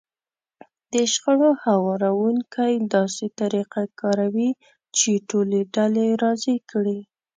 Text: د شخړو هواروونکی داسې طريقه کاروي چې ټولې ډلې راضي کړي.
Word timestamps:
د 0.93 0.93
شخړو 1.13 1.49
هواروونکی 1.65 2.73
داسې 2.95 3.25
طريقه 3.39 3.81
کاروي 3.99 4.49
چې 4.97 5.11
ټولې 5.29 5.61
ډلې 5.75 6.07
راضي 6.23 6.57
کړي. 6.71 6.99